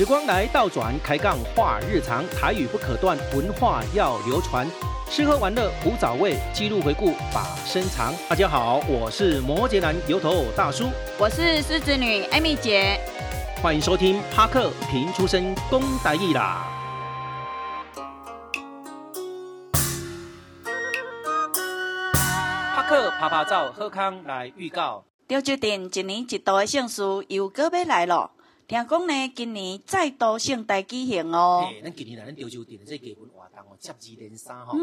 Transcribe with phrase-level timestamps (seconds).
[0.00, 4.66] 时光来倒转，开杠话日常，台语不可断，文化要流传。
[5.10, 8.14] 吃喝玩乐无早味，记录回顾把身藏。
[8.26, 10.86] 大家好，我是摩羯男油头大叔，
[11.18, 12.98] 我是狮子女艾米姐，
[13.62, 16.66] 欢迎收听帕克平出身公台语啦。
[22.74, 25.04] 帕克拍拍照，好康来预告。
[25.28, 28.30] 中秋节一年一度的盛事又搁要来了。
[28.70, 31.68] 听讲呢，今年再度盛大举行哦。
[31.72, 34.78] 诶，咱今年来咱中秋节的这个活动哦，接二连三哈。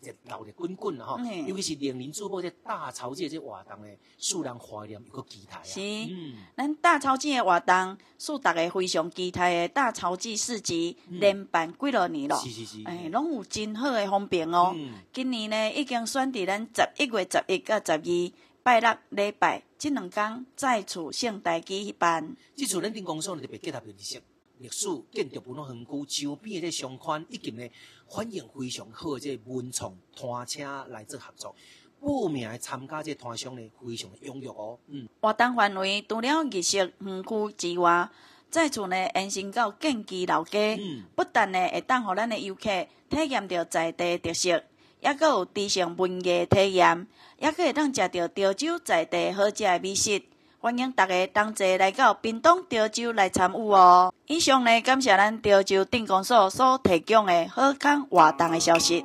[0.00, 1.16] 热闹得滚滚哈。
[1.18, 1.44] 嗯。
[1.44, 5.62] 尤其是年年珠宝这大潮节这活动呢，使人怀念又搁期待啊。
[5.64, 5.80] 是。
[5.80, 6.36] 嗯。
[6.56, 12.36] 咱大潮节的活动，使大家非常期待的大潮节市集，连办几多年了。
[12.36, 12.84] 是是是。
[12.84, 14.72] 诶，拢有真好的方便哦。
[14.72, 14.94] 嗯。
[15.12, 18.32] 今年呢，已经选在咱十一月十一到十二。
[18.66, 22.36] 拜六礼拜这两天再次盛大举办。
[22.56, 24.20] 这次咱镇公所特别结合历史、
[24.58, 27.64] 历史、建筑文化园区周边的这商圈，以及呢
[28.08, 31.54] 反应非常好的这文创摊车来做合作。
[32.00, 34.76] 报名参加这摊商呢，非常的踊跃哦。
[34.88, 38.10] 嗯，活动范围除了仪式园区之外，
[38.50, 44.60] 再次呢延伸到建基老街，嗯、不但呢会当予咱的游客体验到在地特色。
[45.00, 47.06] 也阁有知性文艺体验，
[47.38, 50.22] 也阁会当食到潮州在地好食的美食。
[50.58, 54.12] 欢迎大家同齐来到屏东潮州来参与哦。
[54.26, 59.04] 以上呢，感谢咱潮州镇公所所提供的好康活动的消息。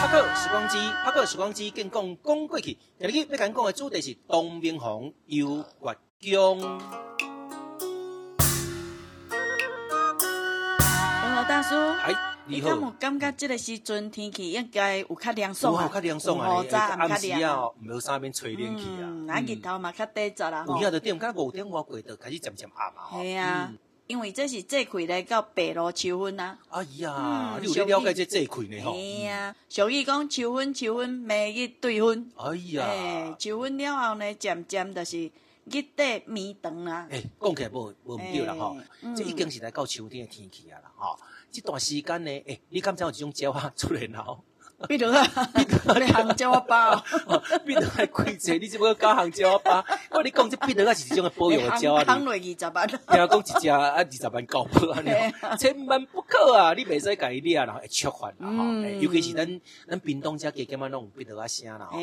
[0.00, 2.78] 拍过时光机，拍过时光机，更讲讲过去。
[2.98, 5.64] 今日要甲咱讲的主题是东明红游
[6.20, 6.80] 月宫。
[11.68, 12.16] 大叔，
[12.46, 15.84] 你敢有感觉这个时阵天气应该有较凉爽啊？
[15.84, 16.64] 有较凉爽啊！
[16.64, 19.02] 早暗较凉哦，唔好三边吹冷气啊。
[19.02, 20.64] 嗯，那日头嘛较短暂啦。
[20.66, 23.22] 有影就点，刚五点外过就开始渐渐暗啊。
[23.22, 23.72] 系啊，
[24.06, 26.58] 因为这是节气来到白露秋分啊。
[26.70, 28.80] 哎呀，你有了解这节气呢？
[28.82, 28.94] 吼。
[28.94, 32.32] 系啊，俗语讲秋分秋分，每日对分。
[32.36, 35.30] 哎呀，秋分了后呢，渐渐就是
[35.66, 37.06] 日短暝长啊。
[37.10, 38.74] 诶，讲起来无无唔对啦吼，
[39.14, 41.18] 这已经是来到秋天的天气啊啦吼。
[41.50, 44.44] 这段时间呢，诶、欸，你敢知有这种鸟啊出来咯？
[44.86, 45.24] 比如啊，
[45.54, 47.04] 比如你香蕉啊包，
[47.66, 49.84] 比如还贵济，你怎么搞香蕉啊包？
[50.10, 55.02] 我你讲这比如啊是一种的保养的鸟啊，香落二十万，听讲一只啊二十万搞不啊，
[55.56, 56.74] 千万不可啊！
[56.74, 58.64] 你袂使家己掠，然后会触犯啦吼。
[59.00, 61.98] 尤其是咱咱屏东这加减嘛拢有比如啊声啦吼，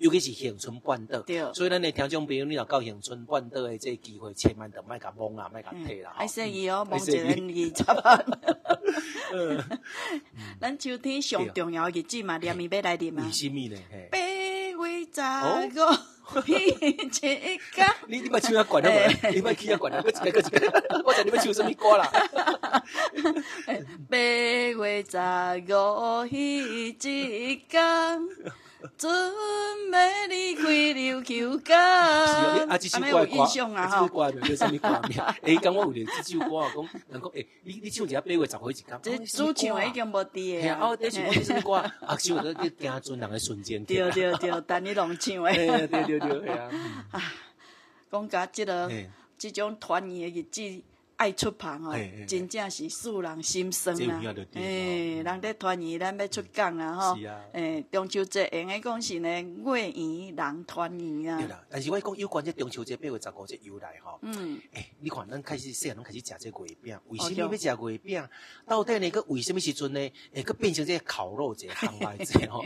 [0.00, 1.22] 尤其是恒春半岛，
[1.54, 6.12] 所以咱的听众朋友，你若到恒春半岛的这个机会，千万都莫甲懵啊，莫甲退啦。
[6.16, 7.84] 还说伊哦，懵一人二十
[10.60, 12.08] 咱秋天上重要的。
[12.08, 13.24] 记嘛，念咪要来念嘛？
[13.24, 13.80] 为什么呢？
[14.10, 14.74] 八月
[15.12, 16.00] 十五一个，
[18.06, 19.32] 你你把唱啊关了没？
[19.34, 20.00] 你把气啊关了？
[20.04, 22.08] 我一个，一个，我知你要唱什么歌啦？
[24.08, 24.72] 八月
[25.04, 25.18] 十
[25.68, 27.78] 五一个。
[28.96, 29.10] 准
[29.90, 31.78] 备离开琉球港。
[32.68, 35.18] 啊，这首歌，这首歌叫什么歌名？
[35.42, 38.98] 哎，刚我有这首歌啊，讲人讲，哎，你你唱一下八月十号一天。
[39.02, 40.74] 这主唱已经无滴的。
[40.76, 41.74] 哦，这是我什么歌？
[41.74, 43.84] 啊，唱个叫惊尊人的瞬间。
[43.84, 45.52] 对对对，等你拢唱的。
[45.54, 46.70] 对对对，系啊。
[47.12, 47.22] 啊，
[48.10, 48.90] 讲甲这个
[49.38, 50.82] 这种团圆的日子。
[51.20, 51.94] 爱出棚哦，
[52.26, 54.34] 真正是使人心酸啊！
[54.54, 56.94] 诶，人在团圆，咱要出港啊！
[56.94, 57.18] 吼，
[57.52, 61.38] 诶，中秋节应该讲是呢，月圆人团圆啊。
[61.38, 68.28] 对啦，但是我讲有关这中秋节八月十五这由来吼，嗯，诶，你看咱开始细汉拢开始食这月饼，为什么要食月饼？
[68.66, 69.10] 到底呢？
[69.10, 70.00] 个为什么时阵呢？
[70.32, 72.64] 诶，个变成这烤肉节、 烘焙节吼？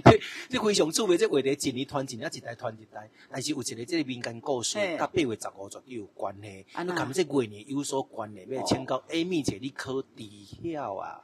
[0.48, 3.10] 这非常趣味，这话题一年团一年，一代团一代。
[3.28, 8.44] 但是有一个这个民间故事，甲八月十五绝对有关系，佮咱这月年有所关系。
[8.50, 10.09] 要请教 Amy 姐，你考知
[10.72, 11.21] 晓啊？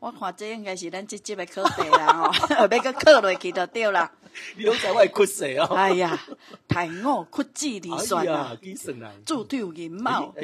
[0.00, 2.32] 我看这应该是咱这集的考题啦，吼，
[2.66, 4.10] 要搁考落去就对啦。
[4.56, 5.64] 你拢知我会屈谁哦？
[5.76, 6.18] 哎呀，
[6.72, 8.56] 太我屈指离算啊！
[9.26, 10.34] 猪头银毛，目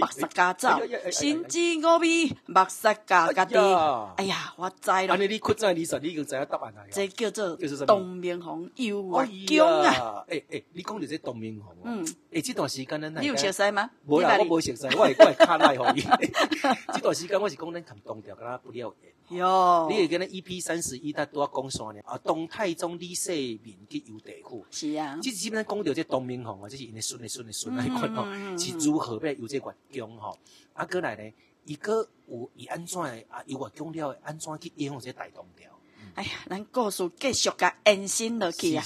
[0.58, 0.68] 走，
[1.10, 2.60] 心知我味，目。
[4.16, 5.14] 哎呀，我知了。
[5.14, 6.84] 安尼你屈指离算，你已经知影答案啦。
[6.90, 10.22] 这叫做东明红游月宫啊！
[10.28, 13.90] 诶诶，你讲的这东明红，嗯，诶，这段时间咱，你有熟悉吗？
[14.06, 16.02] 无啦，我无熟悉，我系我系卡赖可以。
[16.92, 19.14] 这段时间我是讲咱谈东调，跟他不了解。
[19.36, 22.00] 哟，你会跟那 EP 三十一，他都要讲啥呢？
[22.04, 24.64] 啊，东太宗李世民去游地府。
[24.70, 28.24] 是啊，即基本上讲到这东明红啊，这是因的孙的孙的孙来看吼，
[28.58, 30.36] 是如何要游这月供吼？
[30.72, 31.32] 啊，过来呢，
[31.64, 33.40] 伊个有伊安怎的啊？
[33.46, 35.70] 游月供了，安怎去演这大东调？
[36.14, 38.84] 哎呀，咱故事继续甲延伸落去啊！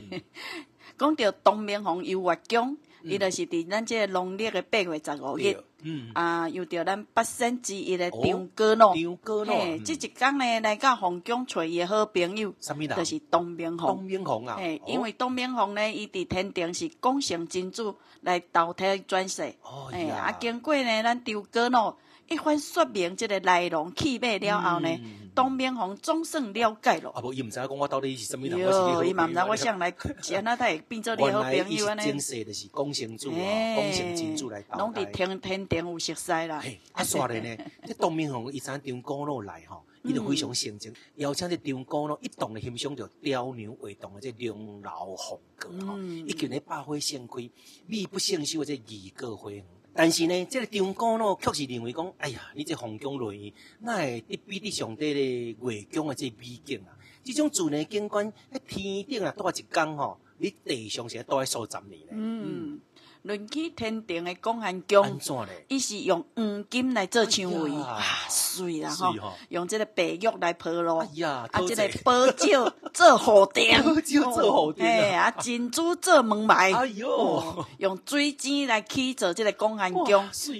[0.96, 12.52] 讲到东明红游月供，伊就是伫咱这个农历的八月十五日，嗯啊，又着咱八仙之一的张果咯，张果老，嘿，这一天呢来到洪江找伊的好朋友？
[12.96, 13.96] 就是董明红。
[13.96, 21.96] 东明鸿啊，嘿，因为董明红呢，伊伫天庭是功成真主来投胎转世，哦，啊经过呢，咱张果老。
[22.28, 25.00] 一番说明这个内容去脉了后呢，
[25.34, 27.10] 东明红总算了解了。
[27.10, 28.58] 啊不，伊唔知影讲我到底是什么人。
[28.58, 29.94] 哟，伊嘛唔知我想来，
[30.34, 31.70] 安那他会变做你好朋友呢？
[31.70, 34.64] 原来伊是前世就是广成主啊，广成真主来。
[34.76, 36.60] 拢伫天天顶有熟悉啦。
[36.60, 47.48] 嘿，啊， 煞咧呢，这东明红伊请张果老来吼，伊就非常盛情，邀请这张果老一同来欣赏着雕牛画栋的这龙楼凤阁吼，伊叫咧百花盛开，
[47.86, 49.64] 美不胜收的这仪阁花园。
[49.96, 56.92] 但是呢，这个张果呢确实认为讲，哎呀，你这皇宫内，那会得比得上这个月宫的这美景啊！
[57.24, 62.12] 这种自然景观，在天顶啊，多一天吼，你地上是多喺数十年呢。
[62.12, 62.80] 嗯。
[63.26, 65.18] 论起天庭的广寒宫，
[65.66, 68.00] 伊是用黄金来做墙围，啊，
[68.30, 69.12] 水啦吼，
[69.48, 80.06] 用这个白玉来铺路，啊，这个宝石做护顶， 宝石做哎，啊，珍珠做门牌，哎哟，用水晶来起做这个广寒宫，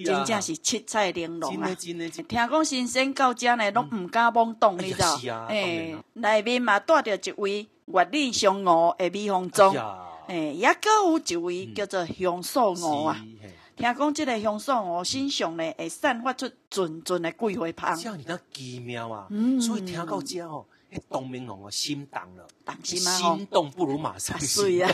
[0.05, 1.73] 真正是七彩玲珑啊！
[1.77, 5.17] 听讲神仙到这呢，拢唔敢妄动，你知道？
[5.49, 9.73] 哎，内面嘛带着一位月里嫦娥的美凤妆。
[10.28, 13.26] 诶，也阁有一位叫做香素娥啊，
[13.76, 19.28] 听讲即个香素娥身上呢会散发出阵阵的桂花香，这样你那奇妙啊！
[19.61, 22.46] 所以听到这吼，迄东明龙哦心动了，
[22.82, 24.90] 心动不如马上行啊！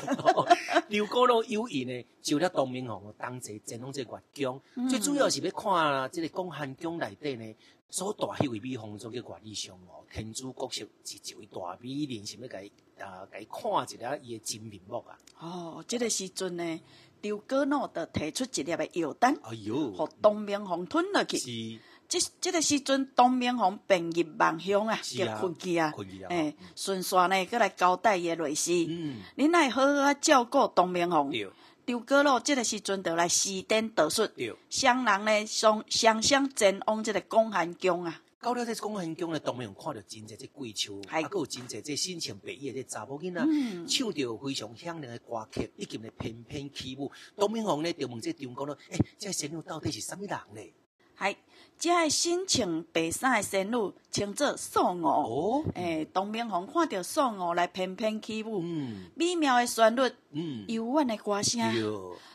[0.89, 4.09] 张果老有意呢，就了东明龙哦，当这前往这月
[4.45, 7.55] 宫，最主要是要看即个广寒宫内底呢。
[7.95, 15.19] 所大迄位美凤中叫月里嫦娥，天主国色是一位大美人，想要甲伊啊，甲伊看一下伊的真面目啊！
[15.41, 16.81] 哦，这个时阵呢，
[17.21, 21.37] 张果老就提出一粒的药丹，哎呦，互东明红吞落去。
[21.37, 26.29] 是，这这个时阵，东明红便入梦乡啊，就困去啊，困去啊。
[26.31, 31.33] 诶，顺续呢，搁来交代伊的类似，嗯，恁来好好啊照顾东明红。
[31.85, 34.29] 张果老这个时阵就来施展道术，
[34.71, 38.21] 双人呢双双双前往这个广寒宫啊。
[38.43, 43.41] 到了这广寒宫呢，董明红看到真侪这桂树，还佫有真侪这心情白意的这查某囡仔，
[43.87, 47.09] 唱着非常响亮的歌曲，已经来翩翩起舞。
[47.37, 50.73] 董明红呢就问这张果老，诶、欸，这仙女到底是什么人呢？
[51.21, 51.37] 系，
[51.79, 55.09] 这个身穿白衫的仙女，称作素娥。
[55.09, 60.03] 哦，诶、欸，东明红看到素娥来翩翩起舞，嗯，美妙的旋律，
[60.33, 61.63] 嗯，幽婉的歌声，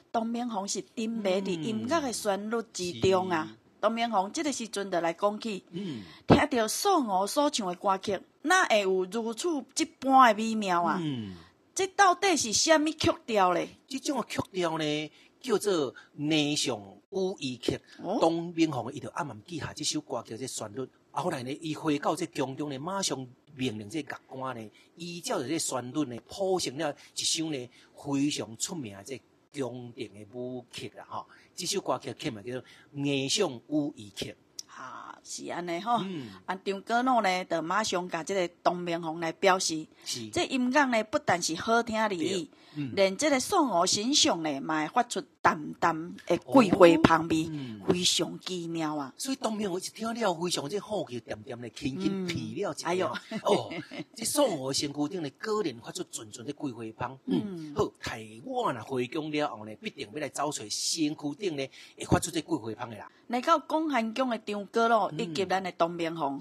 [0.09, 3.57] 董明红是沉迷伫音乐的旋律之中啊。
[3.79, 10.99] 东明红这个时阵就来讲起，嗯，听到素娥所唱的歌曲，哪会有如此这般的美妙啊？
[11.01, 11.35] 嗯，
[11.73, 13.69] 这到底是什么曲调咧？
[13.87, 16.79] 这种曲调呢，叫做霓裳。
[17.09, 17.79] 舞衣曲，
[18.19, 20.83] 董明红伊就暗暗记下这首歌叫做旋律。
[21.11, 23.17] 啊，后来呢，伊回到这宫中呢，马上
[23.55, 29.21] 命令这乐官呢，依照着这旋律呢，谱成了一首呢非常出名的这
[29.57, 31.05] 宫廷的舞曲啦。
[31.07, 31.25] 哈，
[31.57, 32.63] 这首歌曲起名叫做
[32.93, 34.35] 霓裳舞衣曲。
[34.67, 35.99] 啊，是安尼吼。
[36.03, 36.29] 嗯。
[36.45, 45.23] 啊，张果老呢，就马上甲这个董明红来表示，是这音乐呢，不但是好听而已，嗯、连这个宋娥身上呢，嘛会发出。
[45.39, 47.49] 淡淡的桂花香味，
[47.87, 49.13] 非常奇妙啊！
[49.15, 52.89] 所以董明红一听了非常之好奇，甜甜的，轻轻鼻了一下。
[52.89, 53.07] 哎呦，
[53.43, 53.71] 哦，
[54.13, 57.17] 这宋娥身躯顶的果然发出阵阵的桂花香。
[57.27, 61.65] 嗯，好，待我若回宫了后呢，必定要来找出身躯顶呢
[61.97, 63.09] 会发出这桂花香的啦。
[63.27, 66.39] 来到广寒宫的张果老以及咱的东明红，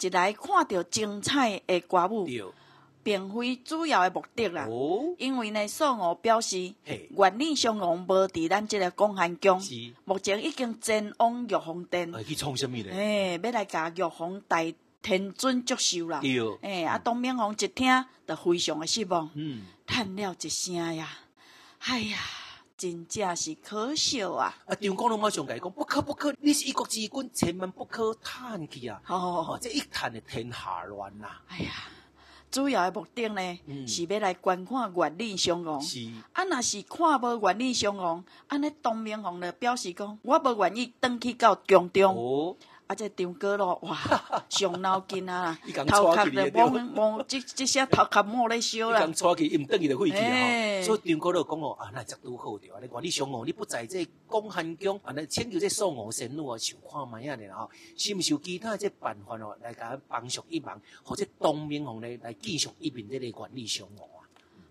[0.00, 2.26] 一来看到精彩的歌舞。
[3.02, 9.58] 并非主要的目的啦，哦、因为呢，宋娥表示，月里嫦娥无伫咱这个广寒宫，
[10.04, 12.90] 目前已经前往玉皇殿，去创什么呢？
[12.90, 14.58] 诶，要来甲玉皇大
[15.00, 16.20] 天尊祝寿啦。
[16.20, 21.08] 诶、欸，啊，东明红一听，就非常的失望，嗯，叹了一声呀，
[21.78, 22.18] 哎呀，
[22.80, 24.56] 真正是可笑啊！
[24.64, 28.98] 啊，张果老马上甲伊讲，不可不可，你是一国之君，千万不可叹去啊！
[29.06, 31.26] 哦，这一叹的天下乱呐！
[31.48, 31.70] 哎呀！
[32.50, 35.78] 主要的目的呢，嗯、是要来观看月里嫦娥。
[35.78, 42.16] 是啊，若是看无月里嫦娥，安尼东明皇呢表示讲，我无愿意登去到宫中。
[42.16, 42.56] 哦
[42.90, 42.94] 啊！
[42.94, 43.96] 这张哥咯哇，
[44.50, 45.56] 伤脑筋啊！
[45.86, 48.98] 头壳的摸摸，这这些头壳摸咧烧啦。
[48.98, 50.82] 伊讲带去，伊唔等伊就废去啊！
[50.82, 52.66] 所以张果老讲哦，啊，那则拄好着。
[52.74, 64.26] 啊，你月里嫦娥，你不在这广汉宫，啊，那请求这素娥仙女啊，想看觅下呢吼，是毋是有其他这办法哦，来甲帮助一忙，或者东明红咧来继续一面这个月里嫦娥啊？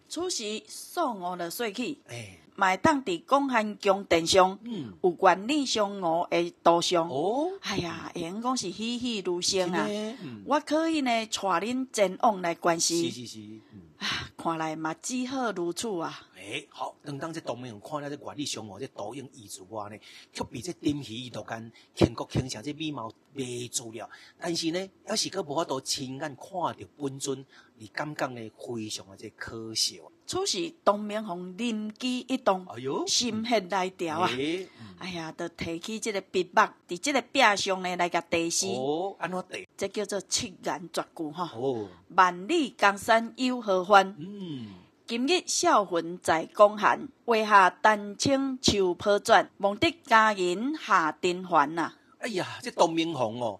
[0.09, 7.09] 此时宋吴的说起，哎，买当伫广汉宫殿上，嗯，有管理上我的图像。
[7.09, 9.87] 哦，哎呀，因讲是栩栩如生啊！
[9.87, 13.09] 嗯、我可以呢，带恁前往来关心。
[13.09, 16.19] 是是是，嗯、啊，看来嘛，只好如此啊。
[16.39, 19.97] 哎，好，当当这东明看了这管理上哦这倒影遗之外呢，
[20.31, 24.09] 却比这丁喜一道间倾国倾城这美貌未足了。
[24.39, 30.01] 但是呢，要是阁无法度亲眼看到本尊，你感觉呢非常的这可惜。
[30.25, 34.29] 此时东明红灵机一动，哎呦，心血来潮啊！
[34.31, 38.67] 哎，嗯、哎呀，就提起这个笔墨，伫这个壁上呢来个题诗。
[38.67, 39.67] 哦，安怎题？
[39.75, 41.51] 这叫做七言绝句哈。
[41.53, 44.15] 哦，万里江山有何欢？
[44.17, 44.78] 嗯。
[45.09, 51.93] 今日少魂在广汉，为下丹青秋破转，望得佳人下丁环呐！
[52.19, 53.59] 哎呀，这董明红哦，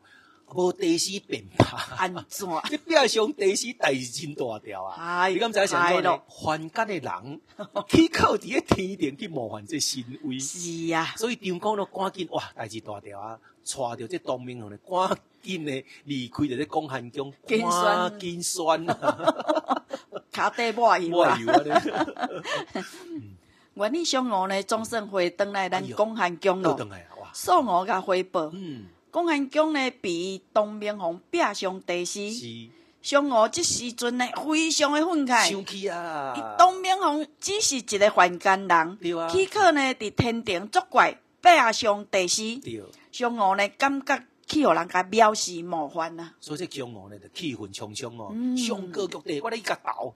[0.53, 1.88] 无题诗便吧？
[1.98, 2.48] 安怎？
[2.70, 5.22] 这壁上题诗代志真大条啊！
[5.22, 6.22] 哎，你敢知想说呢？
[6.29, 7.41] 凡间的人，
[7.89, 10.38] 去靠伫个天庭去模仿这神威。
[10.38, 13.39] 是啊，所以张公都赶紧哇，代志大条啊！
[13.77, 19.83] 带着这东明红呢，赶紧呢离开着这广汉宫，赶紧酸啊！
[20.31, 21.38] 卡底抹油啊！
[23.75, 26.77] 管理襄吴呢，总算回转来咱广汉宫咯。
[27.33, 28.51] 宋吴甲回报，
[29.11, 32.69] 广汉宫呢比东明红壁上题诗，
[33.01, 35.49] 襄吴这时阵呢非常的愤慨。
[35.49, 36.55] 生气啊！
[36.57, 38.97] 东明红只是一个凡间人，
[39.31, 42.41] 去可呢伫天庭作怪，壁上题诗，
[43.12, 44.24] 襄吴呢感觉。
[44.50, 50.16] 去互人家藐视冒犯啊，所以这姜王呢就气愤冲冲哦，上高玉帝我咧一个斗，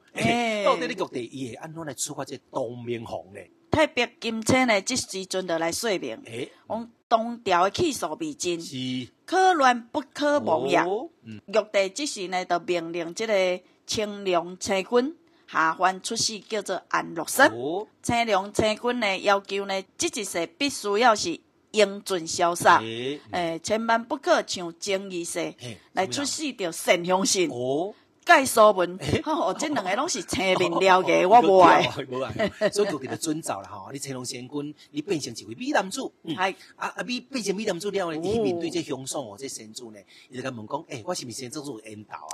[0.66, 3.40] 到底你玉帝伊会安怎来处罚这东明红呢？
[3.70, 10.80] 太白金星呢，这时阵就来说明，诶，讲东调的气数未尽，是可乱不可忘也。
[10.80, 15.16] 玉帝这时呢，就命令这个青龙青军
[15.48, 17.54] 下凡出世，叫做安禄山。
[18.02, 21.40] 青龙青军呢，要求呢，这一世必须要是。
[21.74, 27.50] 英俊潇洒，诶、欸，千万不可像曾义世、欸、来出世着善凶神。
[27.50, 31.82] 哦，盖书文， 哦，这两个拢是青面獠牙，我无爱。
[32.72, 40.00] 所以就给他遵照了吼，你青龙仙君，你变成一位美男子，系、嗯、啊啊，你变成美男子了呢，你面对这凶丧哦，这先祖呢，
[40.30, 42.32] 伊就甲问讲，诶、欸，我是毋是先祖做引导啊？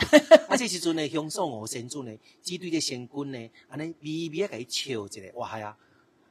[0.49, 2.11] 啊，这时阵呢，凶丧哦，先祖呢，
[2.43, 5.75] 只对这仙君呢，安尼微微啊，给伊笑一下，哇呀，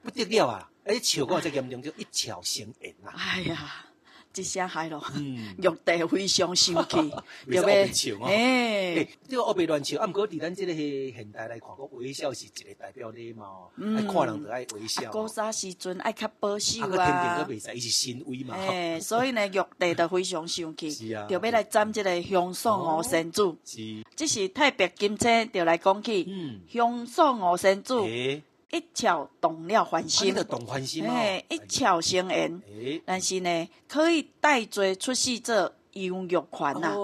[0.08, 0.70] 不得了啊！
[0.84, 3.12] 哎，笑过这严重就一巧成缘呐！
[3.14, 3.84] 哎呀，
[4.32, 6.96] 这下害咯，玉帝非常生气，
[7.50, 7.90] 对不对？
[8.24, 15.10] 哎，这个乌白乱笑，啊，不过伫咱这个现代来看，个微笑是一个代表礼貌，爱看人就爱微笑。
[15.10, 18.54] 古早时阵爱较保守啊，天庭都未使，伊是神威嘛。
[18.54, 20.90] 哎，所以呢，玉帝就非常生气，
[21.28, 23.58] 就要来斩这个凶丧吴先祖。
[23.62, 28.06] 是，这是太白金星就来讲起，嗯，凶丧吴先祖。
[28.70, 30.34] 一窍懂了欢心，
[31.06, 32.62] 哎，一窍成缘。
[33.04, 36.94] 但是呢，可以带罪出世做杨玉环呐。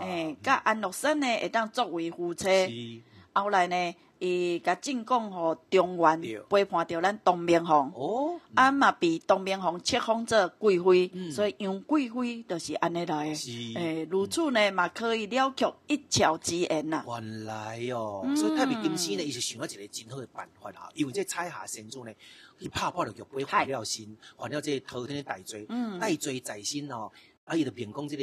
[0.00, 3.02] 哎，甲安禄山呢，会当作为夫妻。
[3.32, 7.90] 后来呢，伊甲进贡互中原，背叛着咱东明皇。
[7.96, 13.34] 哦，啊嘛被东明皇册封做贵妃，所以杨贵妃就是安尼来。
[13.34, 17.02] 是，诶，如此呢嘛可以了却一朝之恩呐。
[17.06, 20.90] 原来哦，所以太平金星呢，伊是想到一个真好的办法啊。
[20.94, 22.12] 因为这彩霞先祖呢，
[22.58, 25.66] 伊拍破了玉杯，还了心，还了这个滔天的大罪，
[25.98, 27.10] 大罪在身哦。
[27.50, 28.22] 啊，伊就凭讲即个，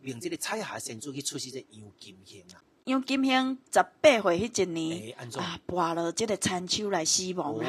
[0.00, 2.58] 命这个彩霞仙子去出世这杨金星啊。
[2.86, 7.64] 杨金星十八岁迄一年，欸、啊，跋了即个残秋来死亡啊！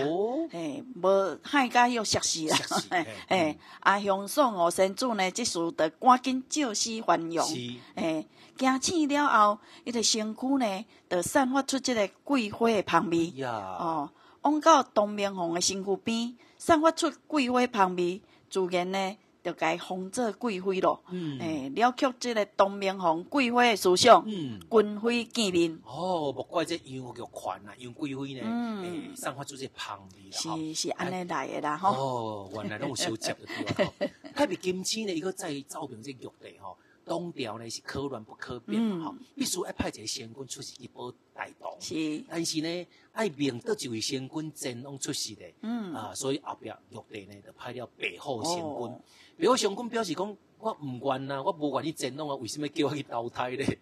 [0.51, 2.57] 诶、欸，无害甲又摔死啦！
[2.89, 7.45] 诶，诶，啊，凶丧吴先祖呢，即时就赶紧照死还阳。
[7.45, 13.27] 诶、欸，惊醒了后，伊个身躯呢，就散发出即个桂花的香味。
[13.35, 14.09] 呀哦，
[14.41, 18.19] 往到东明红的身躯边，散发出桂花香味，
[18.49, 19.15] 自然呢。
[19.45, 25.79] 就该封做贵妃咯，诶、嗯，了却即个东明皇贵妃的思想，嗯君妃见面。
[25.85, 30.31] 哦，莫怪这杨玉环啊，杨贵妃呢，诶、嗯，散发出这香味。
[30.31, 31.89] 是是安尼来的啦，吼。
[31.91, 33.93] 哦，原来拢有小接的对吧。
[34.35, 36.75] 特别金枝呢，伊个再造平这玉帝吼，
[37.05, 41.75] 东调呢是可乱不可变吼，嗯、必须要派一个仙君出席一波带动。
[41.79, 48.65] 是，但是呢，爱命得一位先君前往出世的，嗯啊，所以后壁玉帝呢就派了白虎仙君。
[48.65, 48.99] 哦
[49.37, 53.77] 白虎先君表示讲，我唔管呐，我无愿意前往啊，为什么叫我去投胎咧？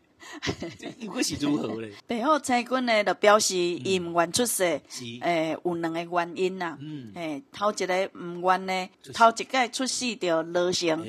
[0.80, 1.92] 这又会是如何嘞？
[2.08, 4.82] 白虎星君呢，就表示伊毋愿出世，
[5.22, 6.78] 诶，有两个原因呐。
[7.16, 11.04] 诶，头一个毋愿呢，头一届出世就落成，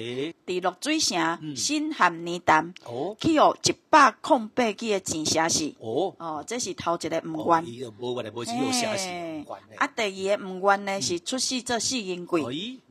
[0.47, 2.73] 伫落水城新汉年潭，
[3.21, 5.75] 去哦一百空八支的钱写死。
[5.79, 7.65] 哦，哦，这是头一个毋愿。
[7.65, 9.45] 诶，
[9.77, 12.43] 啊，第二个毋愿呢，是出世做四银贵，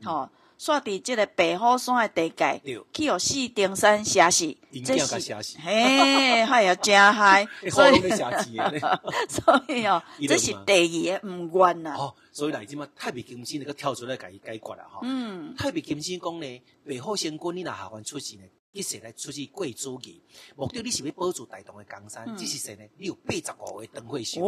[0.02, 0.28] 吼。
[0.64, 2.58] 煞伫即个白虎山的地界，
[2.90, 8.00] 去互四顶山写死，这是嘿，哎呀，真害， 所以
[9.28, 11.94] 所以哦， 这是第二个毋愿呐。
[11.98, 15.00] 哦，所以来即嘛，太白金星那个跳出来解解决啦，哈。
[15.02, 18.42] 嗯，太白金星讲呢，白虎仙君你若下凡出世呢。
[18.74, 20.20] 一是来出去贵主义，
[20.56, 22.36] 目的你是要保住大同的江山。
[22.36, 24.40] 只是说呢，你有八十五个灯会烧，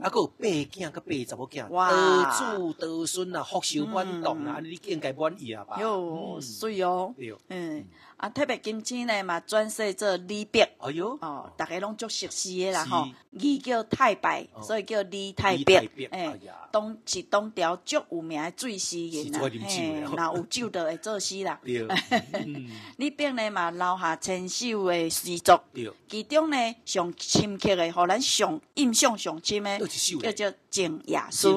[0.00, 5.78] 啊，佫有八囝佮八十五囝，得子得孙啊，福寿满堂啊，你应该满意啊吧？
[5.78, 7.14] 哟，水哦，
[7.48, 7.84] 嗯，
[8.16, 16.32] 啊，太白金星呢嘛，转世做李白，哎哟，哦，大家拢足熟悉的啦吼，伊叫太白，所以叫李太白，哎，
[16.72, 21.58] 东是东条足有名的水诗人啦，嘿， 那有酒就会作诗啦，
[22.96, 23.70] 李白 呢嘛。
[23.70, 25.62] 留下千首的诗作，
[26.08, 31.48] 其中呢上深刻的，互咱上印象上深的，叫做《静夜思》。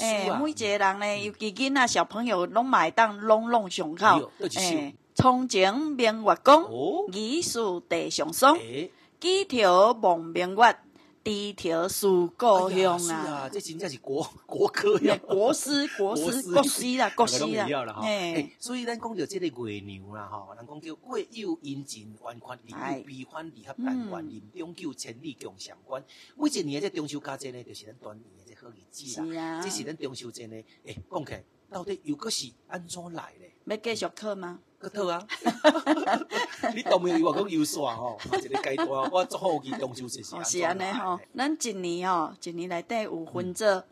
[0.00, 4.30] 哎，每一个人呢，尤其囡仔小朋友，拢买当拢拢上口。
[4.56, 6.66] 诶，从前明月光，
[7.12, 7.58] 疑是
[7.90, 8.58] 地上霜。
[9.20, 10.76] 几条望明月。
[11.22, 12.08] 低头思
[12.38, 13.46] 故乡啊！
[13.52, 18.00] 这真正是国国歌呀，国诗 国诗国诗啦， 国诗啦。
[18.02, 26.02] 哎，所以咱讲到这个月娘啦，吼，人讲叫月有阴晴圆缺，日有悲欢离合，但愿人终究千里共向关。
[26.36, 29.60] 每一年的这中秋佳节呢，就是咱团圆的这好日子啦。
[29.62, 33.46] 这是咱中秋节呢，哎，讲起来到底又个是安怎来的？
[33.66, 34.58] 要继续考吗？
[34.78, 35.26] 个套啊！
[36.74, 43.84] 你都没有话讲优耍吼，一个阶段我做好记中秋节是是安尼吼，咱一年吼，一年内底有分做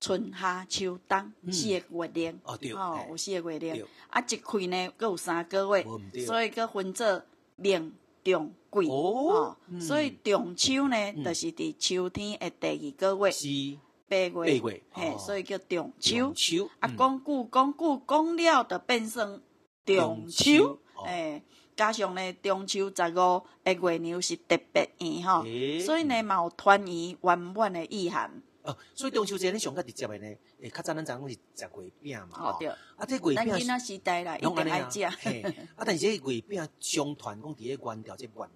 [0.00, 5.84] 春夏秋冬四个月令哦，对，吼有四个月令，啊一开呢，搁有三个月，
[6.24, 7.22] 所以搁分做
[7.56, 13.32] 明中贵哦，所以中秋呢，就是伫秋天的第二个月。
[13.32, 13.48] 是
[14.08, 16.32] 八月，八月嘿，所以叫中秋。
[16.34, 19.42] 秋啊，讲句讲句讲了，就变成。
[19.84, 21.40] 中秋，诶，
[21.76, 25.44] 加上呢，中秋十五个月娘是特别圆吼，
[25.84, 28.42] 所以呢，嘛有团圆圆满的意涵。
[28.62, 30.26] 哦，所以中秋节你上较直接的呢，
[30.60, 32.66] 诶，较早咱讲是食月饼嘛，吼，
[32.96, 35.02] 啊，这月饼，咱囡仔时代啦，一定爱食。
[35.02, 35.14] 啊，
[35.86, 38.50] 但是这月饼相传讲伫个元朝这元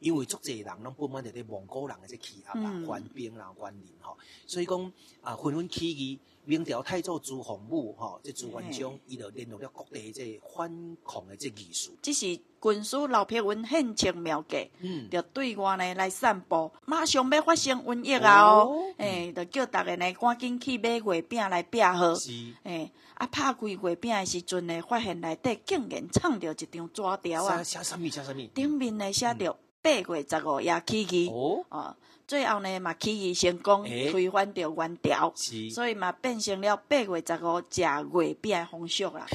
[0.00, 6.18] 因为足侪人拢不满着咧蒙古人的这气压啦、官兵啦、官吏吼，所以讲啊，纷纷起义。
[6.44, 11.96] 明朝太祖朱洪武，吼，即朱元璋，伊就联络了各地这反抗的这艺术。
[12.02, 18.44] 这是军师刘伯温献称妙计，嗯，就对外呢来散布，马上要发生瘟疫啊！
[18.44, 22.14] 哦，诶、欸，就叫大家呢赶紧去买月饼来备好。
[22.14, 22.30] 是，
[22.62, 27.62] 诶、欸，啊，拍开月饼的时阵呢，发现内底竟然藏着一张纸条啊！
[27.64, 28.08] 写什么？
[28.08, 28.46] 写什么？
[28.54, 31.28] 顶面呢写着八月十五夜起义。
[31.30, 31.96] 哦，啊。
[32.24, 35.32] 最后呢，嘛起义成功，推翻掉元朝，
[35.74, 39.26] 所以嘛变成了八月十五食月饼的风俗啦。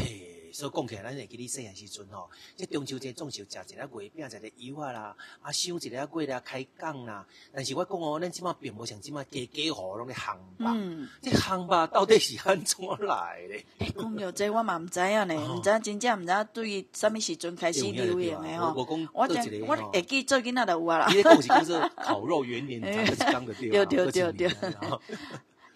[0.57, 7.23] 所以讲起来，咱会记得细汉时阵吼，即中秋节总是食一个月饼，一个柚啊啦，啊收一个过来开讲啦。
[7.53, 13.63] 但是我讲哦，咱即马并无像即马家家户拢咧烘肉，这烘吧到底是安怎来咧？
[13.95, 18.73] 讲到这我嘛毋知影呢，毋知真正毋知对于啥物时阵开始流行的吼。
[18.75, 19.27] 我讲，我
[19.67, 21.07] 我会记做囡仔就有啊啦。
[21.11, 23.69] 伊咧讲是叫做烤肉元年， 才是讲的对。
[23.69, 24.49] 对对对对。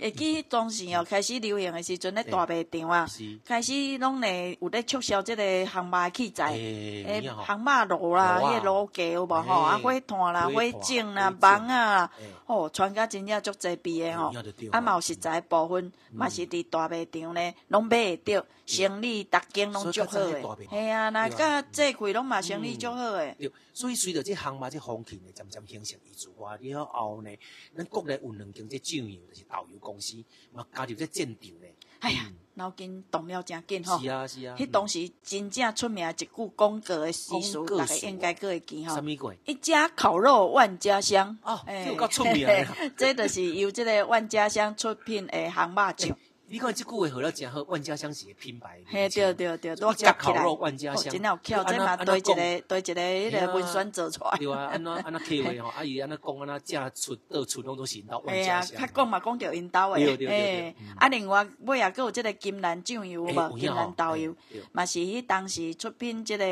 [0.01, 3.07] 会记当时哦，开始流行的时阵咧，大卖场啊，
[3.45, 9.61] 开始拢咧有咧促销即个杭肉器材，诶，杭肉炉啦，迄个炉架有无吼？
[9.61, 12.09] 啊，火炭啦，火种啦，网啊，
[12.47, 14.33] 哦，传甲真正足济币的吼。
[14.71, 20.67] 啊，嘛有实在部分，嘛是伫大卖场咧，拢买会着，生意逐间拢足好诶。
[20.69, 23.35] 系啊，那甲这季拢嘛生意足好诶。
[23.73, 27.29] 所以随着这项嘛这风气呢，渐渐形成一句话了后呢，
[27.75, 31.67] 咱国内有两间这酱油，就是导游公司，嘛加入这战场呢。
[31.99, 33.99] 哎呀，脑筋动了真紧吼。
[33.99, 34.55] 是啊是啊。
[34.57, 38.95] 迄当时真正出名一句广告的习俗，大家应该阁会记吼。
[38.95, 39.37] 什么鬼？
[39.45, 41.37] 一家烤肉万家香。
[41.43, 42.67] 哦，这够出名的。
[42.97, 46.17] 这就是由这个万家香出品的杭肉酱。
[46.51, 48.81] 你看这句话好了，真好，万家香是个品牌。
[48.85, 51.09] 嘿，对对对，一家烤肉万家香。
[51.09, 54.37] 真有巧，这嘛对一个对一个迄个文宣做出来。
[54.37, 58.77] 对啊，安那 安那客话吼，阿姨安那讲安那正出到出拢都是因兜万家香。
[58.77, 60.03] 哎呀，较讲嘛讲着因兜诶。
[60.03, 60.75] 对对对。
[60.97, 63.57] 啊，另外尾也阁有这个金兰酱油无？
[63.57, 64.35] 金兰豆油，
[64.73, 66.45] 嘛是迄当时出品这个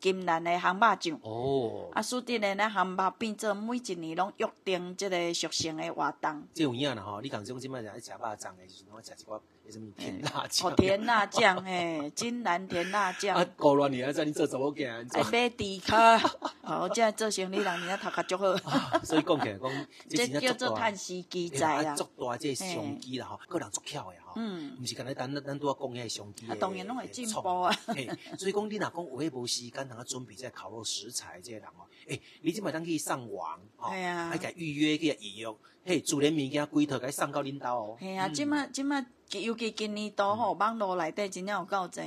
[0.00, 1.20] 金兰的杭肉酱。
[1.22, 1.88] 哦。
[1.92, 6.42] 啊，属地的咱烘肉变做每一年拢约定即个属性的活动。
[6.54, 10.70] 这有影啦吼，你讲种即摆在食肉粽的时阵，我食一寡什么甜辣酱。
[10.70, 13.36] 哦， 甜辣酱嘿，金兰甜辣酱。
[13.36, 15.06] 啊，搞乱你啊，在你做怎么讲？
[15.12, 15.96] 爱买猪脚，
[16.62, 18.56] 哦，这样做生意人，你啊头壳足好。
[19.04, 21.94] 所以讲起来讲，这叫做趁时机在啦。
[21.94, 24.32] 足大这商机啦吼，个人足巧的吼。
[24.36, 24.76] 嗯。
[24.80, 26.46] 唔是干那咱咱拄仔讲迄个商机。
[26.48, 27.76] 啊，当然拢会进步啊。
[27.86, 35.48] 嘿所以讲你若讲有迄无时间，通啊准备这烤肉食材，这个人哦，诶，你即摆当去上网，系啊，爱甲预约去预约，
[35.84, 37.96] 嘿，自然物件规套甲送到恁兜哦。
[38.00, 39.06] 系啊，即摆即摆。
[39.38, 42.00] 尤其今年多吼，网络内底真正有够济，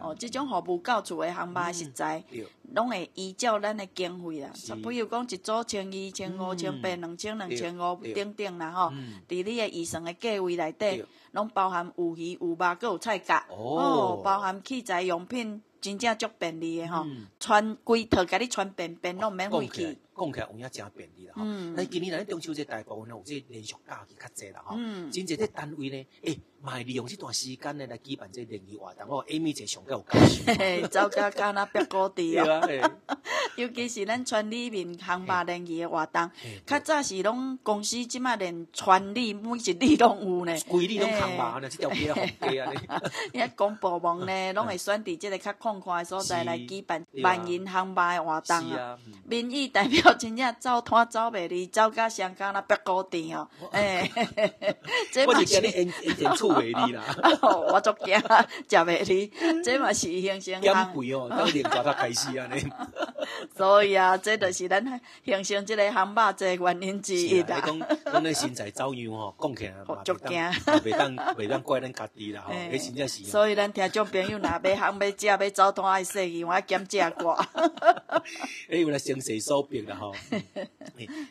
[0.00, 2.24] 哦，即种服务到厝的烘肉食材，
[2.74, 4.50] 拢会依照咱诶经费啦。
[4.82, 8.90] 比如讲一组千二、千五、千八、两千、两千五等等啦吼。
[9.28, 17.04] 伫你诶预算诶价位内底，拢包含有鱼、有肉，阁有菜价，哦，包含器材用品，真正足便利诶吼。
[17.38, 19.98] 穿规套，甲你穿便便拢免费去。
[20.16, 21.42] 讲起来有影真便利啦吼。
[21.76, 24.76] 但今年咱中秋节大部分有这连续假期较济啦吼。
[25.10, 26.38] 真济这单位呢，诶。
[26.62, 30.88] 嘛会利用这段时间呢来举办这联谊活动，我下面就上个有介绍。
[30.88, 32.60] 走到干那别高地哦，
[33.56, 36.30] 尤其是咱村里面烘肉联谊的活动，
[36.66, 40.54] 较早是拢公司即马连村里每一里拢有呢。
[40.68, 42.72] 规里拢烘肉呢，这条街好街啊！
[43.32, 48.98] 因为 公部门呢，拢会选伫即个较空旷的所在来举办万人烘肉的活动啊。
[49.24, 53.48] 民意代表真正走摊走袂离，走到上干那别高地哦。
[53.72, 54.10] 诶，
[55.10, 56.49] 这嘛是。
[56.54, 57.02] 袂离啦，
[57.72, 58.24] 我足惊食
[58.76, 59.32] 袂离，
[59.62, 62.64] 这嘛是形成减肥哦，到年早才开始安尼。
[63.56, 64.84] 所以啊，这就是咱
[65.24, 67.60] 形成这个烘肉这原因之一啦。
[67.64, 73.24] 讲讲那身材走样吼， 讲起来嘛，足惊，袂当袂当怪咱家己啦吼，迄真正是。
[73.24, 77.32] 所以咱听众朋友若要行要食要走摊爱说伊，我减食过。
[78.68, 80.12] 哎，原来生势所逼啦吼。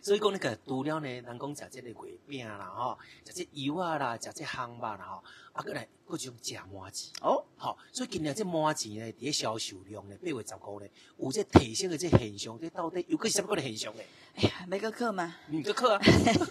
[0.01, 5.08] 所以讲那个除了呢，人讲食这个月饼啦吼，食这油啊啦，食这烘肉啦。
[5.09, 14.03] 吼，啊，过来各种食麻糬哦，好，所以今年这麻糬呢，伫咧销售量呢，八月十五呢，有这提升的这现象，这到底有个什么个现象呢？
[14.35, 16.01] 哎呀，没个课嘛，没个课啊，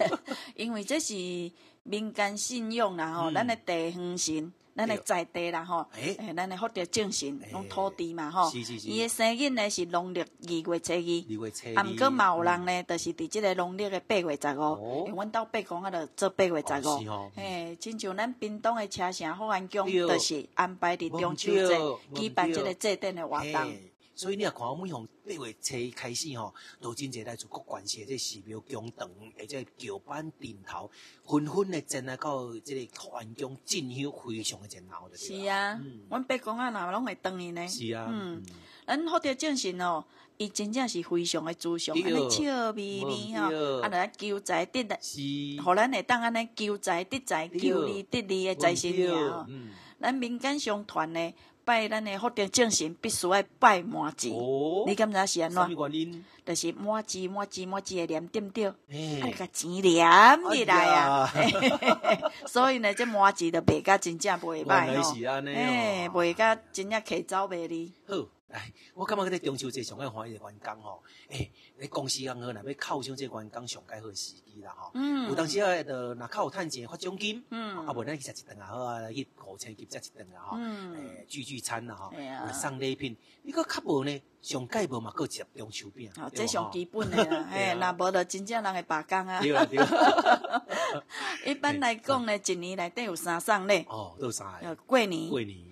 [0.55, 1.13] 因为这是
[1.83, 4.53] 民间信用啦吼，咱的地方神。
[4.75, 21.77] 咱的在地啦吼，诶，咱的福德精神，拢土地嘛吼，伊的生日呢是农历二月初二，啊，毋过嘛有人呢，就是伫即个农历的八月十五，因阮兜八公啊，就做八月十五，嘿，亲像咱屏东的车城福安宫，就是安排伫中秋节
[22.15, 23.73] 举办即个祭典的活动。
[24.19, 30.91] 所以你也看，每逢八月初开始吼，都真侪来自各县市，这寺庙宫堂，或者桥板顶头，
[31.25, 35.09] 纷纷的进来到这个福安宫进香，非常的热闹。
[35.15, 35.79] 是啊，
[36.09, 37.65] 阮八公啊，哪拢会当伊呢？
[37.65, 38.43] 是啊，嗯，
[38.85, 40.03] 咱福德正神哦，
[40.35, 45.21] 伊真正是非常的慈祥，安尼笑眯眯吼，啊，来救灾得来，是，
[45.63, 49.09] 互咱会当安尼救灾得灾，救利得利的财神爷。
[49.47, 49.69] 嗯，
[50.01, 51.33] 咱民间相传呢。
[51.69, 54.27] 拜咱的福鼎正神，必须爱拜满字。
[54.31, 55.69] 哦、你感觉是安怎？
[56.43, 58.65] 就是满字满字满字的念对不对？
[58.91, 61.31] 哎，个钱念起来啊！
[62.47, 65.43] 所以呢，这满字就卖甲真正袂歹哦。
[65.45, 67.93] 哎，卖甲真正客走袂离。
[68.07, 68.15] 好，
[68.49, 74.89] 来，我感觉这个中秋节上爱欢喜的员工吼，哎，你公司行号若要犒赏这个员工上该好时机啦吼。
[74.95, 75.29] 嗯。
[75.29, 77.43] 有当时啊，就若较有趁钱发奖金。
[77.51, 77.85] 嗯。
[77.85, 80.57] 啊，无咱去食一顿也好啊，去五千级食一顿啊吼。
[80.59, 80.95] 嗯。
[80.95, 82.11] 诶，聚聚餐啦吼。
[82.15, 82.51] 系啊。
[82.51, 84.21] 送礼品，你个较无呢？
[84.41, 86.11] 上盖无嘛，阁食中秋饼。
[86.17, 87.47] 哦，这上基本的啦。
[87.53, 89.39] 哎，若无就真正人会罢工啊。
[89.41, 90.63] 对啊，对啊。
[91.45, 93.85] 一般来讲呢，一年内底有三送礼。
[93.89, 94.75] 哦，都有三个。
[94.87, 95.29] 过年。
[95.29, 95.68] 过年。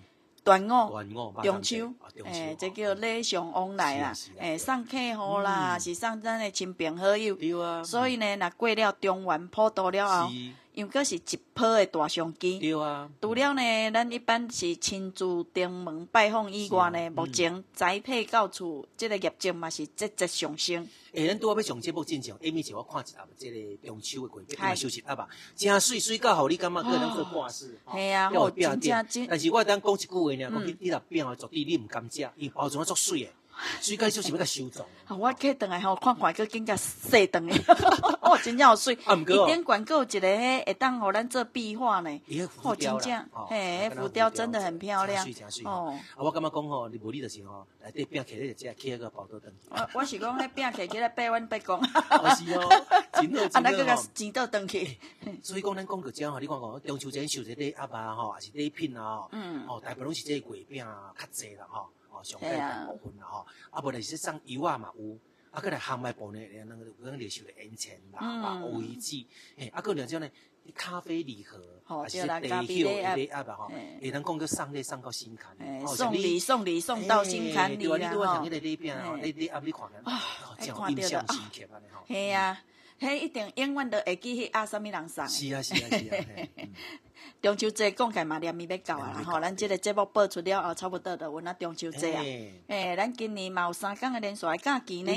[0.48, 1.92] 端午、中秋，
[2.24, 7.36] 诶，这叫礼尚往来啦，诶，送客户啦，是送咱的亲朋好友。
[7.84, 10.30] 所以呢，若过了中元普渡了后，
[10.78, 12.60] 又阁是一批的大商机。
[12.60, 20.86] 对啊除了呢，咱一般是亲自登门拜访以外呢，目前宅配到厝，即个业绩嘛是节节上升。
[21.10, 25.28] 诶，咱拄仔要上节目进前，下面就我看一下即个中秋的月饼，休息啊吧。
[25.56, 29.26] 真水水到好，你感觉个人做挂饰，系啊，好真正真。
[29.26, 33.32] 但是我当讲一句话呢，讲你你若变啊，绝对你毋甘食，伊包装啊足水诶。
[33.80, 34.84] 水解就是要甲收藏。
[35.18, 37.54] 我去等来吼，看看阁更加细长的。
[38.20, 38.94] 哦，真正有水。
[39.04, 39.44] 啊，毋过哦。
[39.44, 42.22] 一点广告一个迄会当互咱做壁画呢。
[42.62, 43.28] 哦，真正。
[43.48, 45.26] 嘿，浮雕真的很漂亮。
[45.64, 45.98] 哦。
[46.14, 49.52] 啊，我感觉讲吼，你无你就是吼，来对饼起来就食，起来个包倒转。
[49.70, 51.82] 我我是讲，迄饼起起来八万八公。
[51.84, 52.68] 是哦。
[53.14, 53.58] 真好真好。
[53.58, 54.98] 啊，那个个钱倒转去。
[55.42, 59.64] 所以讲，咱讲个讲吼，你看讲中秋节收这礼盒啊，吼，还是礼品啊，嗯。
[59.66, 61.88] 哦，大部分拢是这个月饼啊较济啦，吼。
[62.18, 65.16] 吼，上盖大部分啦吼，啊，无就是上油啊嘛有，
[65.50, 69.26] 啊，搁来烘麦部呢，那个可能连续的盐醛啦、嘛维基，
[69.56, 70.28] 诶，啊，搁两种呢，
[70.74, 71.60] 咖啡礼盒，
[72.02, 80.20] 还是茶叶礼盒吧，吼，诶，能讲个送礼送到心坎，送礼送礼送到心坎里啦，吼，你你边啊，你你啊，你看啊，
[80.58, 82.62] 看到了啊，系啊。
[83.00, 85.30] 迄一定永远都会记起啊，什么人送的？
[85.30, 86.24] 是啊是啊是啊。
[87.40, 92.22] 中秋节讲起嘛，连咪要到啊，吼，咱这个节目播出了后，差不多就阮啊中秋节啊。
[92.68, 95.12] 诶，咱今年嘛有三天的连续的假期呢。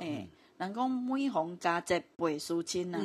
[0.00, 3.00] 诶，人讲每逢佳节倍思亲啊。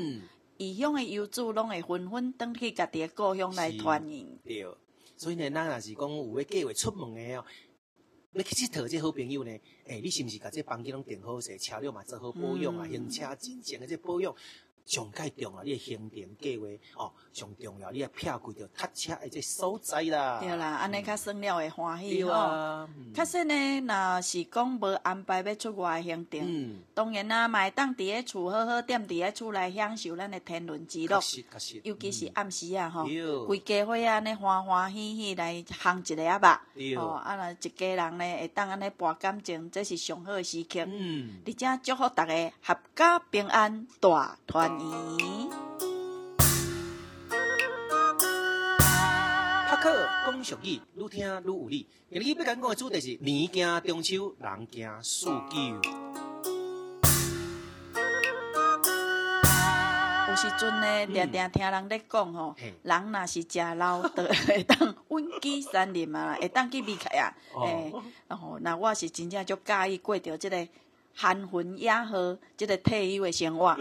[0.58, 4.28] 异乡的游子拢会纷纷返去家己的故乡来团圆。
[4.44, 4.68] 对，
[5.16, 7.46] 所以呢，咱若是讲有要计划出门的哦。
[8.32, 9.52] 你去佚佗，这好朋友呢？
[9.86, 14.36] 诶、欸，你是毋是甲这房间拢订好势，车辆嘛做好保养啊，行车进前的这保养。
[14.90, 20.40] 上盖重要，你诶行程计划哦，上重要，你诶票贵着搭车诶这所在啦。
[20.42, 22.90] 对啦，安尼较算了会欢喜哦。
[23.14, 31.22] 确实呢，若是讲无安排要出外行程，当然啦，嘛会当伫咧厝好好踮伫咧厝内享受咱诶天伦之乐。
[31.84, 33.06] 尤其是暗时啊，吼，
[33.46, 36.66] 规家伙安尼欢欢喜喜来行一个啊吧。
[36.98, 40.80] 哦，啊，若一家人呢会当安尼博感情，这是上好诶时刻。
[40.88, 44.79] 嗯，而且祝福大家合家平安，大团。
[49.68, 51.86] 拍克讲俗语，愈听愈有理。
[52.10, 55.36] 今日要讲讲的主题是年惊中秋，人惊四九。
[60.30, 67.36] 有时阵呢，常常听人咧讲吼，人若是食老，就 会当稳居山林啊，会当去避开啊。
[67.66, 67.92] 诶，
[68.30, 70.66] 然后那我是真正就介意过着即个
[71.16, 72.16] 含混雅好，
[72.56, 73.78] 即个退休的生活。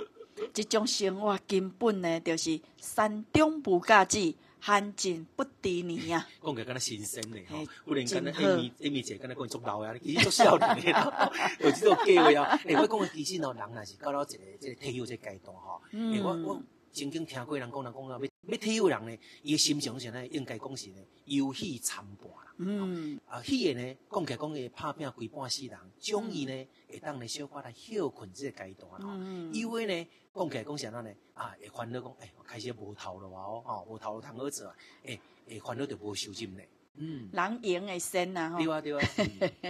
[0.52, 6.26] 这种生活根本呢，就是山中无价子，闲静不知年啊！
[6.42, 12.58] 讲起来敢若新鲜嘞，吼，不然敢若艾米艾米姐敢若讲做老呀，其实做少年的啦， 有这种机会啊！
[12.64, 20.96] 诶，我讲的其实哦，人若是到了一个这个退休这个阶段吼，诶，我我曾经听过人讲，人讲啊，要要退休人呢，伊个心情是呢，应该讲是呢，
[21.26, 22.47] 忧喜参半啦。
[22.58, 29.08] 嗯，啊，迄个呢，讲起来讲个拍拼规半世人，终于呢，会当呢小可来休困这个阶段吼，
[29.52, 30.08] 因为呢。
[30.34, 31.10] 讲起来讲啥呢？
[31.34, 35.18] 啊，会烦恼讲，哎，开始无头了哇哦，吼，无头通好做啊，哎，
[35.48, 36.62] 会烦恼就无收入呢。
[36.94, 38.58] 嗯，人赢会先啊，吼。
[38.58, 39.08] 对啊，对啊。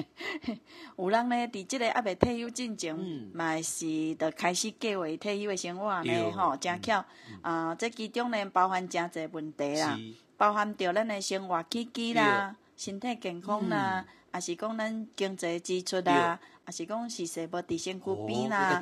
[0.98, 2.94] 有人呢，伫即个还未退休进前，
[3.32, 7.02] 嘛是着开始计划退休的生活呢，吼，真巧。
[7.40, 9.98] 啊，这其中呢，包含真侪问题啦，
[10.36, 16.38] 包含着咱的生活起居啦，身体健康啦，也是讲咱经济支出啦。
[16.64, 18.80] 也是讲是说无伫身躯边啦，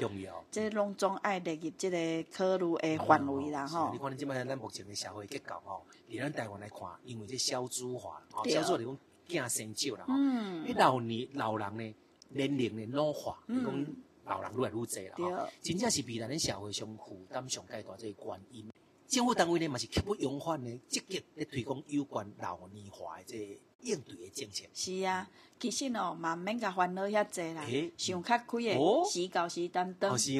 [0.51, 3.91] 这拢总爱列入这个考虑的范围啦，吼。
[3.93, 10.15] 你看，你即摆咱目前的社会结构吼，伫咱台湾来看，因为这少子化，少子化就讲囝生少啦，吼。
[10.15, 10.67] 嗯。
[10.67, 11.95] 迄老年老人呢，
[12.29, 13.87] 年龄的老化，你讲
[14.27, 15.49] 老人愈来愈济啦，吼。
[15.63, 18.71] 真正是未来咱社会上负担上较大这个原因。
[19.09, 23.57] 政府单位呢，嘛是刻不容缓的积极来推广有关老年化的这
[23.91, 24.65] 应对的政策。
[24.75, 25.27] 是啊。
[25.59, 27.63] 其实哦，嘛免甲烦恼遐济啦，
[27.97, 28.75] 想较开的，
[29.11, 30.15] 时到时担当。
[30.15, 30.39] 诶，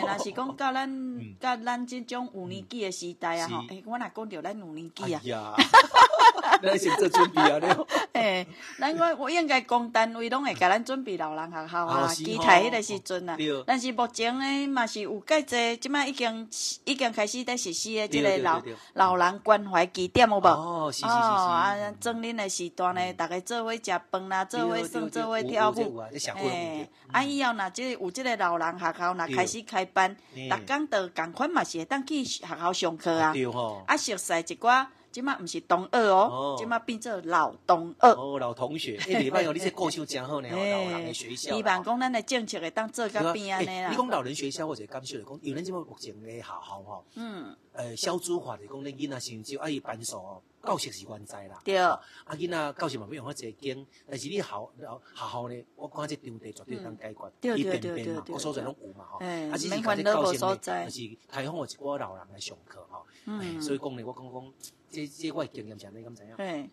[0.00, 0.88] 若是讲到咱，
[1.38, 5.20] 到咱即种五年级的时代啊，吼，诶，我若讲着咱五年级啊，
[6.62, 7.66] 咱先做准备啊，你。
[8.20, 8.46] 诶，
[8.78, 13.36] 咱我我应该讲单位拢会甲咱准备老人学校啊，期待迄个时阵啊。
[13.66, 16.48] 但是目前诶，嘛是有介济，即摆已经
[16.84, 18.62] 已经开始在实施诶，即个老
[18.94, 20.46] 老人关怀基点有无？
[20.46, 24.44] 哦，是是是啊，正恁诶时段呢，逐个做伙食饭啦。
[24.44, 25.98] 做伙耍，做伙跳舞，
[26.36, 33.32] 诶，啊以后若即个有即个老人学校，若开始开班，逐工都共款嘛是会当去学校上课啊，
[33.86, 38.06] 啊熟悉一寡，即马毋是同学哦，即马变做老同学。
[38.06, 41.56] 哦，老同学， 诶，礼拜哦，你这故事真好呢，老人诶学校。
[41.56, 43.88] 希望讲咱的政策会当做甲边安尼啦。
[43.88, 50.20] 你讲老人学校，我就感受来讲，因为咱即马目前的学校吼，嗯，诶，少子化就讲恁囡仔先少，啊伊班数。
[50.66, 51.76] 教室是原在啦，对。
[51.78, 51.96] 啊，
[52.32, 59.18] 囡仔教室嘛，要用较济间，但是你校校校呢，我看这场地绝对能解决，伊便便嘛，各所在拢有嘛吼。
[59.20, 62.85] 啊，只是讲这教室呢，就是开放有一寡老人来上课吼。
[63.26, 63.60] 嗯。
[63.60, 64.52] 所以讲呢，我讲讲，
[64.90, 66.34] 这这我的经验是安尼，敢知影？
[66.36, 66.70] 对。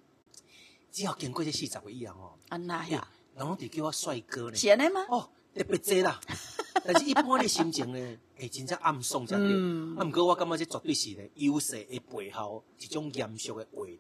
[0.91, 3.07] 只要经过这四十个以后吼，安那呀？
[3.35, 4.55] 然后就叫我帅哥呢。
[4.55, 5.05] 是安尼吗？
[5.09, 6.19] 哦，特别济啦。
[6.85, 9.47] 但是一般的心情呢，会真正暗爽才对。
[9.47, 13.99] 啊，毋过我感觉这绝对是咧，优势的背后一种严肃的话题。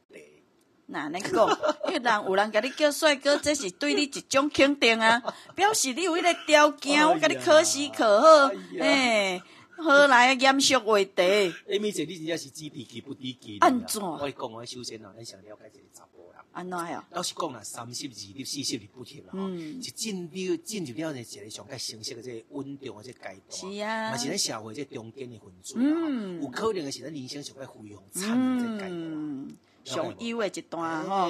[0.85, 1.47] 那你讲，
[1.87, 5.19] 因为人有人甲你叫帅哥，这是对你一种肯定啊，
[5.55, 8.53] 表示你有迄个条件，我甲你可喜可贺。
[8.79, 9.41] 哎，
[9.77, 11.11] 何来严肃话题？
[11.17, 13.57] 哎，咪姐，你真正是知己不知己。
[13.59, 14.01] 安怎？
[14.01, 16.41] 我讲我首先啊，咱想了解这个查甫人。
[16.51, 17.05] 安怎呀？
[17.11, 23.73] 老实讲啦，三十二立四十二不停啦，嗯，是进入进入了呢一个上较成熟的这个稳定的这个阶段。
[23.73, 25.73] 是啊，嘛是咱社会这中间的分子。
[25.77, 31.29] 嗯，有可能的是咱人生上较辉煌灿烂的这个阶段，上优的一段吼。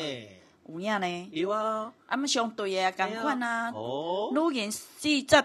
[0.68, 1.30] 有影呢？
[1.32, 3.72] 有啊，啊，么相对的同款啊。
[3.74, 5.36] 哦，女人四十一枝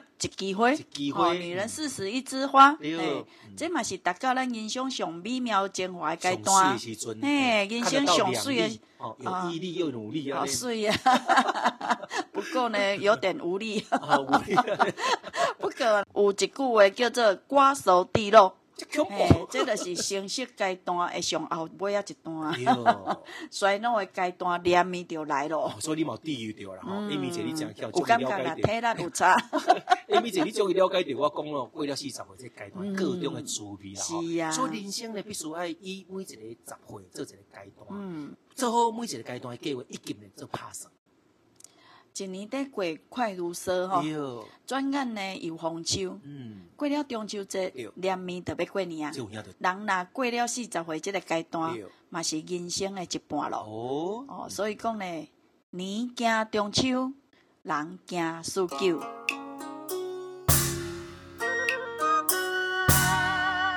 [0.54, 0.70] 花，
[1.14, 2.72] 哦，女人四十一枝花。
[2.74, 3.24] 对，
[3.57, 6.78] 这嘛是达到咱人生上美妙精华的阶段。
[7.20, 10.40] 嘿，人生上水的，哦，有毅力又努力啊。
[10.40, 10.94] 好水啊！
[12.33, 13.85] 不过呢，有点无力。
[15.59, 18.57] 不过有一句话叫做“瓜熟蒂落”。
[19.09, 22.55] 嘿，这个是成熟阶段的上后尾啊一段，
[23.51, 25.77] 衰老的阶段连绵就来了。
[25.81, 26.97] 所以你冇地遇到啦，哈。
[27.09, 29.37] Amy 姐，你真巧，有感觉啦，体力有差。
[30.09, 34.51] Amy 姐，你终于了解到我讲了过了四十岁这阶段各种的滋味啦，是啊。
[34.51, 36.37] 所以人生呢，必须要以每一个十
[36.67, 37.37] 岁做一个阶
[37.77, 40.93] 段，嗯，做好每一个阶段的计划，一定能做拍算。
[42.16, 46.18] 一年得过快如梭吼，转眼呢又丰收。
[46.25, 49.12] 嗯，过了中秋节，连绵就要过年啊。
[49.59, 51.77] 人若过了四十岁这个阶段，
[52.09, 53.59] 嘛是人生的一半咯。
[53.59, 55.05] 哦，哦，所以讲呢，
[55.71, 57.12] 年惊中秋，
[57.62, 59.01] 人惊四九。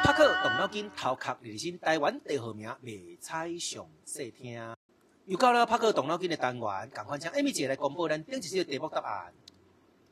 [0.04, 2.92] 拍克动脑筋，头壳认真，台湾地号名，卖
[3.22, 4.60] 菜上细听。
[5.32, 9.32] 又到了帕克动脑筋的单元，赶快将 Amy 姐来公布咱顶一集的题目答案。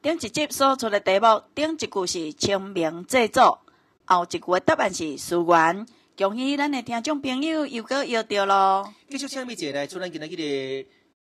[0.02, 3.42] 顶一集所出的题目，顶一句是清明祭祖，
[4.06, 5.86] 后一句的答案是思源。
[6.18, 8.94] 恭喜咱的听众朋友又个又对咯。
[9.10, 10.88] 继续请 Amy 姐来出咱今日的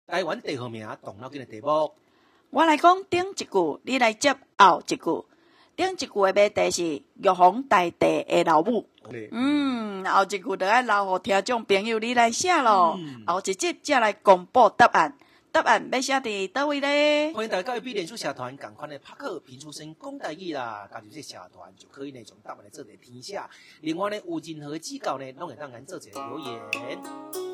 [0.06, 1.94] 台湾第二名动脑筋的题目。
[2.50, 5.24] 我来讲顶一句，你来接后一句。
[5.74, 8.89] 顶一句的谜题是玉皇大帝的老母。
[9.30, 12.96] 嗯，后一句就爱留互听众朋友你来写咯。
[12.98, 15.16] 嗯、后一集再来公布答案，
[15.50, 17.32] 答案要写伫倒位咧？
[17.32, 20.88] 欢迎大家到 FB 脸书社团，赶快来帕克评出声讲大意啦！
[20.92, 23.40] 加入这社团就可以呢，从答案来做个填写。
[23.80, 27.49] 另外呢，有任何指教呢，拢会当咱做一个留言。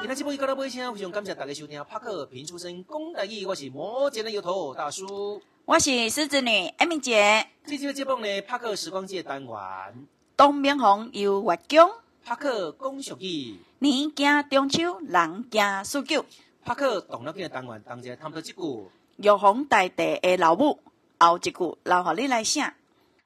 [0.00, 7.48] 今日节目到尾声，非常感谢大家收听帕克评出声讲台语，我是摩羯的油头大叔，我是狮子女艾米姐。
[7.66, 10.06] 这期的节目呢，帕克时光机单元，
[10.36, 11.90] 东明红游月宫，
[12.24, 16.24] 帕克讲俗语，年惊中秋，人惊四九，
[16.64, 20.78] 帕克动脑筋的单元，当家他们这句，玉皇大帝的老母，
[21.18, 22.72] 后一句留予你来写。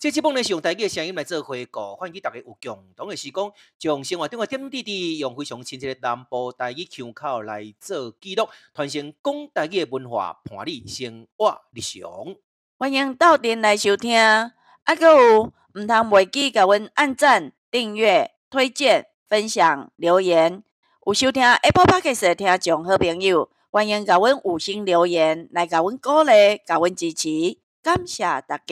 [0.02, 12.34] 这节目呢是用大家的声音来做回顾，欢迎大家有共同的时光，将生活中的点点滴滴用非常亲切的南部台语腔口来做记录，传承讲大语的文化，伴你生活日常。
[12.78, 14.50] 欢迎到店来收听，啊，
[14.98, 20.64] 阁有唔通忘记甲阮按赞、订阅、推荐、分享、留言。
[21.06, 27.61] 有收听 Apple Podcast 的听众好朋友，欢迎甲阮五星留言来甲阮鼓励，甲阮支持。
[27.82, 28.64] 感谢大家。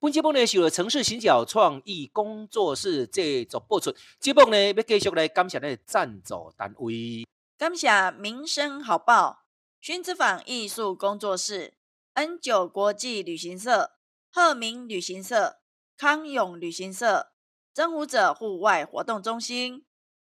[0.00, 3.94] 本节目呢是由城市行脚创意工作室制作播出。
[4.18, 7.26] 节目呢要继续来感谢咱的赞助单位。
[7.58, 9.44] 感谢民生好报、
[9.82, 11.74] 薰之坊艺术工作室、
[12.14, 13.90] N 九国际旅行社、
[14.32, 15.58] 鹤鸣旅行社、
[15.98, 17.32] 康永旅行社、
[17.74, 19.84] 征服者户外活动中心、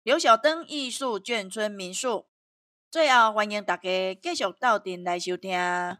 [0.03, 2.25] 刘小灯艺术眷村民宿。
[2.91, 3.83] 最后，欢迎大家
[4.19, 5.51] 继续到店来收听。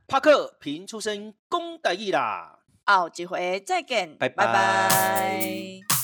[0.08, 4.45] 帕克平出身功德义啦，后一回再见，拜拜。
[4.47, 5.99] 拜拜。